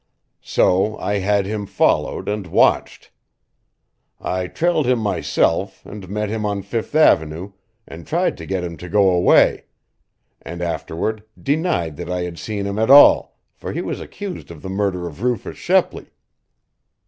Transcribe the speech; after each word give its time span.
"So 0.41 0.97
I 0.97 1.19
had 1.19 1.45
him 1.45 1.67
followed 1.67 2.27
and 2.27 2.47
watched. 2.47 3.11
I 4.19 4.47
trailed 4.47 4.87
him 4.87 4.97
myself 4.97 5.85
and 5.85 6.09
met 6.09 6.27
him 6.27 6.43
on 6.43 6.63
Fifth 6.63 6.95
Avenue, 6.95 7.51
and 7.87 8.07
tried 8.07 8.35
to 8.37 8.47
get 8.47 8.63
him 8.63 8.77
to 8.77 8.89
go 8.89 9.11
away, 9.11 9.65
and 10.41 10.59
afterward 10.63 11.21
denied 11.39 11.97
that 11.97 12.09
I 12.09 12.23
had 12.23 12.39
seen 12.39 12.65
him 12.65 12.79
at 12.79 12.89
all, 12.89 13.37
for 13.53 13.73
he 13.73 13.81
was 13.83 13.99
accused 14.01 14.49
of 14.49 14.63
the 14.63 14.69
murder 14.69 15.05
of 15.05 15.21
Rufus 15.21 15.59
Shepley." 15.59 16.07